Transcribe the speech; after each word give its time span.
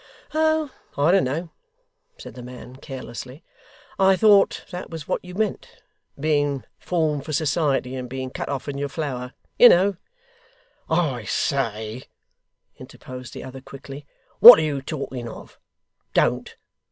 'Oh! 0.33 0.71
I 0.97 1.11
don't 1.11 1.25
know,' 1.25 1.51
said 2.17 2.33
the 2.33 2.41
man 2.41 2.77
carelessly. 2.77 3.43
'I 3.99 4.15
thought 4.15 4.65
that 4.71 4.89
was 4.89 5.07
what 5.07 5.23
you 5.23 5.35
meant. 5.35 5.83
Being 6.19 6.63
formed 6.79 7.23
for 7.23 7.33
society, 7.33 7.93
and 7.93 8.09
being 8.09 8.31
cut 8.31 8.49
off 8.49 8.67
in 8.67 8.79
your 8.79 8.89
flower, 8.89 9.33
you 9.59 9.69
know' 9.69 9.97
'I 10.89 11.25
say,' 11.25 12.05
interposed 12.77 13.35
the 13.35 13.43
other 13.43 13.61
quickly, 13.61 14.07
'what 14.39 14.57
are 14.57 14.63
you 14.63 14.81
talking 14.81 15.29
of? 15.29 15.59
Don't. 16.15 16.55